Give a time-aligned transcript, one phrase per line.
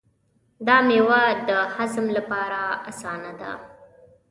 [0.67, 3.51] دا مېوه د هضم لپاره اسانه ده.